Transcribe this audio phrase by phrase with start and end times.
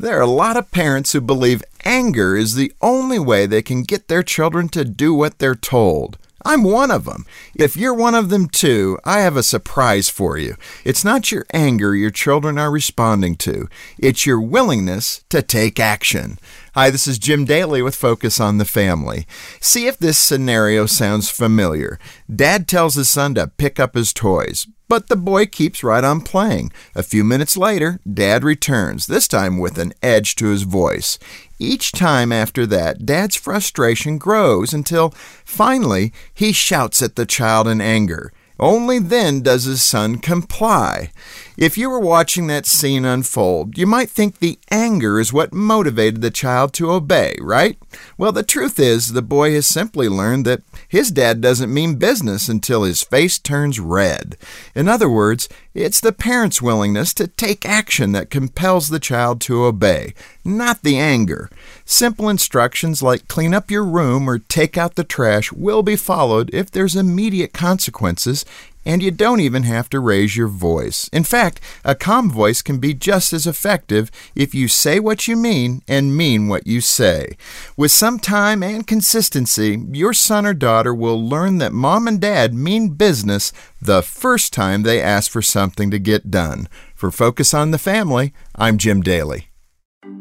[0.00, 3.82] There are a lot of parents who believe anger is the only way they can
[3.82, 6.16] get their children to do what they're told.
[6.42, 7.26] I'm one of them.
[7.54, 10.56] If you're one of them too, I have a surprise for you.
[10.86, 13.68] It's not your anger your children are responding to,
[13.98, 16.38] it's your willingness to take action.
[16.74, 19.26] Hi, this is Jim Daly with Focus on the Family.
[19.60, 21.98] See if this scenario sounds familiar.
[22.34, 26.20] Dad tells his son to pick up his toys, but the boy keeps right on
[26.20, 26.72] playing.
[26.96, 31.16] A few minutes later, Dad returns, this time with an edge to his voice.
[31.60, 35.10] Each time after that, Dad's frustration grows until
[35.44, 38.32] finally he shouts at the child in anger.
[38.58, 41.12] Only then does his son comply.
[41.56, 46.20] If you were watching that scene unfold, you might think the anger is what motivated
[46.20, 47.78] the child to obey, right?
[48.18, 52.48] Well, the truth is, the boy has simply learned that his dad doesn't mean business
[52.48, 54.36] until his face turns red.
[54.74, 59.64] In other words, it's the parent's willingness to take action that compels the child to
[59.64, 61.50] obey, not the anger.
[61.84, 66.50] Simple instructions like clean up your room or take out the trash will be followed
[66.52, 68.44] if there's immediate consequences
[68.84, 71.08] and you don't even have to raise your voice.
[71.12, 75.36] In fact, a calm voice can be just as effective if you say what you
[75.36, 77.36] mean and mean what you say.
[77.76, 82.54] With some time and consistency, your son or daughter will learn that mom and dad
[82.54, 86.68] mean business the first time they ask for something to get done.
[86.94, 89.48] For Focus on the Family, I'm Jim Daly.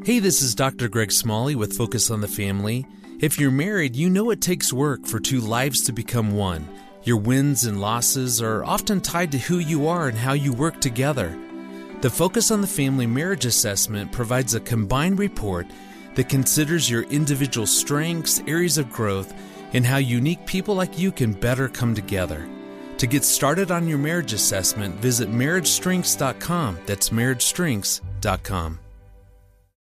[0.04, 0.88] Hey, this is Dr.
[0.88, 2.86] Greg Smalley with Focus on the Family.
[3.20, 6.68] If you're married, you know it takes work for two lives to become one.
[7.04, 10.82] Your wins and losses are often tied to who you are and how you work
[10.82, 11.38] together.
[12.02, 15.68] The Focus on the Family Marriage Assessment provides a combined report
[16.16, 19.34] that considers your individual strengths, areas of growth,
[19.74, 22.48] and how unique people like you can better come together.
[22.98, 26.80] To get started on your marriage assessment, visit marriagestrengths.com.
[26.86, 28.80] That's marriagestrengths.com.